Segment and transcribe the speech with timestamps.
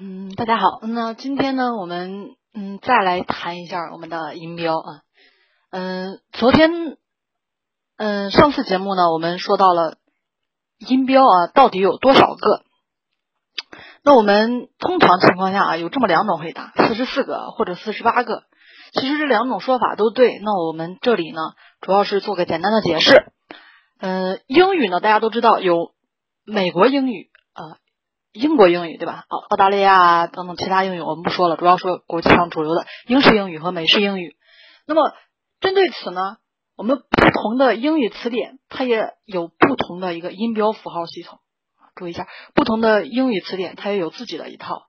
[0.00, 0.78] 嗯，大家好。
[0.82, 5.02] 那今天呢，我们嗯再来谈一下我们的音标啊。
[5.72, 6.70] 嗯，昨天
[7.96, 9.96] 嗯上次节目呢，我们说到了
[10.78, 12.62] 音标啊到底有多少个？
[14.04, 18.44] 那我们通常情况下啊有这么两种回答：四十四个或者四十八个。
[18.92, 20.38] 其实这两种说法都对。
[20.44, 21.40] 那我们这里呢，
[21.80, 23.32] 主要是做个简单的解释。
[23.98, 25.92] 嗯，英语呢，大家都知道有
[26.44, 27.78] 美国英语啊。
[28.38, 29.24] 英国英语对吧？
[29.28, 34.36] 澳澳大利亚等等其他英语我们不说了，主要说国际上主流的英式英语和美式英语。
[34.86, 35.12] 那么
[35.58, 36.36] 针对此呢，
[36.76, 41.40] 我们不同的英语词典它也有不同的一个音标符号系统。
[41.96, 44.86] 注意一下，不同的英语词典它也有自己的一套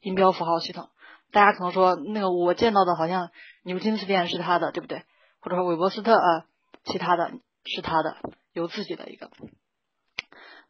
[0.00, 0.90] 音标符号系统。
[1.32, 3.30] 大家可能说，那个我见到的好像
[3.64, 5.02] 牛津词典是它的，对不对？
[5.40, 6.44] 或者说韦伯斯特啊，
[6.84, 7.32] 其他的
[7.64, 8.16] 是它的，
[8.52, 9.28] 有自己的一个。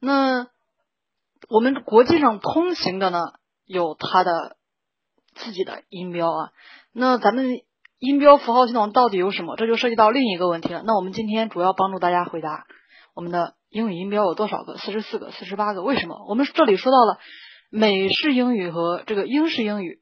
[0.00, 0.46] 那。
[1.48, 3.20] 我们国际上通行的呢，
[3.64, 4.56] 有它的
[5.34, 6.50] 自己的音标啊。
[6.92, 7.60] 那咱们
[7.98, 9.56] 音标符号系统到底有什么？
[9.56, 10.82] 这就涉及到另一个问题了。
[10.84, 12.66] 那我们今天主要帮助大家回答
[13.14, 14.76] 我们的英语音标有多少个？
[14.78, 15.82] 四十四个、四十八个？
[15.82, 16.24] 为什么？
[16.28, 17.18] 我们这里说到了
[17.70, 20.00] 美式英语和这个英式英语，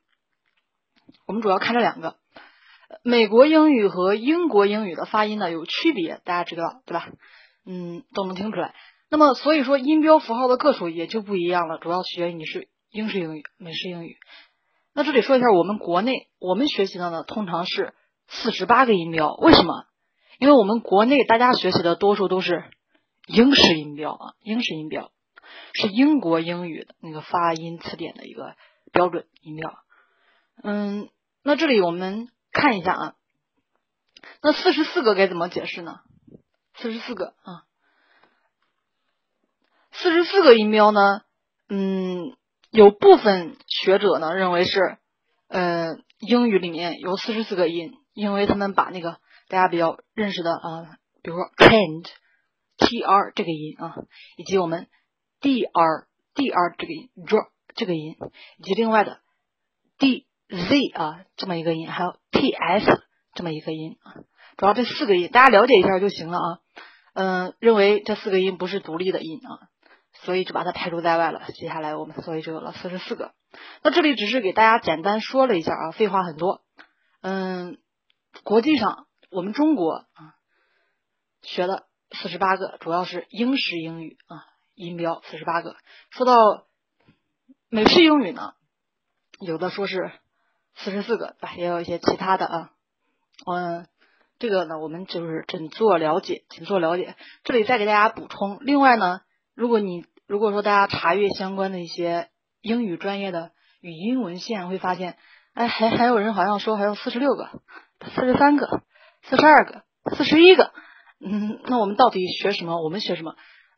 [1.27, 2.17] 我们主要看这两个。
[3.05, 7.09] 美国英语和英国英语的发音呢有区别，大家知道对吧？
[7.65, 8.75] 嗯，都能听出来。
[9.11, 14.17] 那么，所以说音标符号的个数也就不一样了，主要取决于你是英式英语、美式英语。
[14.95, 17.93] 那这里说一下，我们国内我们学习的呢，通常是
[18.29, 19.35] 四十八个音标。
[19.35, 19.85] 为什么？
[20.39, 22.71] 因为我们国内大家学习的多数都是
[23.27, 25.11] 英式音标啊，英式音标
[25.75, 28.55] 是英国英语的那个发音词典的一个
[28.93, 29.77] 标准音标。
[30.63, 31.09] 嗯，
[31.43, 33.15] 那这里我们看一下啊，
[34.41, 35.99] 那四十四个该怎么解释呢？
[36.77, 37.65] 四十四个啊。
[40.03, 41.01] 四十四个音标呢，
[41.69, 42.35] 嗯，
[42.71, 44.97] 有部分学者呢认为是，
[45.49, 49.19] 呃，英语里面有四十四个音，因为他们把那个
[49.49, 53.95] 大家比较认识的啊，比如说 can't，t r 这个音啊，
[54.39, 54.87] 以及我们
[55.39, 58.17] d r d r 这个音 draw 这个音，
[58.57, 59.19] 以及另外的
[59.99, 63.03] d z 啊这么一个音，还有 t s
[63.35, 64.15] 这么一个音啊，
[64.57, 66.59] 主要这四个音大家了解一下就行了啊，
[67.13, 69.69] 嗯，认为这四个音不是独立的音啊。
[70.13, 71.43] 所以就把它排除在外了。
[71.55, 73.33] 接下来我们所以就有了四十四个。
[73.83, 76.63] 那这里只是给大家简单说了一下啊，废话很多。
[77.21, 77.79] 嗯，
[78.45, 80.35] 国际上我们中国啊
[81.43, 84.45] 学的四十八个，主要是英式英语啊
[84.75, 85.77] 音标四十八个。
[86.11, 86.35] 说到
[87.69, 88.55] 美式英语呢，
[89.41, 90.13] 有的说是
[90.75, 92.71] 四十四个，也有一些其他的啊。
[93.47, 93.87] 嗯，
[94.39, 97.17] 这个呢我们就是仅做了解，仅做了解。
[97.43, 99.21] 这里再给大家补充，另外呢，
[99.61, 102.31] 如果你如果说大家查阅相关的一些
[102.63, 103.51] 英语专业的
[103.83, 105.19] 语音文献，会发现，
[105.53, 107.51] 哎，还还有人好像说还有四十六个、
[108.15, 108.67] 四十三个、
[109.23, 109.83] 四十二个、
[110.17, 110.73] 四十一个。
[111.23, 112.83] 嗯，那我们到底学什么？
[112.83, 113.35] 我们学什么？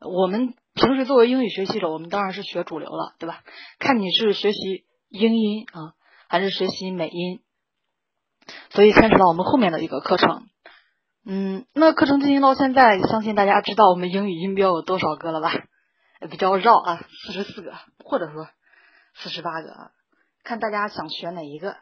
[0.09, 3.41] 我们平时作为英语学习者，我们当然是学主流了，对吧？
[3.81, 5.95] 看你是学习英音啊，
[6.29, 7.41] 还是学习美音，
[8.71, 10.45] 所以牵扯到我们后面的一个课程。
[11.27, 15.51] 嗯，那课程进行到现在，相信大家知道我们英语音标有多少个了吧？
[16.31, 17.75] 比较绕啊，四十四个，
[18.05, 18.49] 或者说
[19.15, 19.91] 四十八个啊，
[20.45, 21.77] 看大家想选哪一个。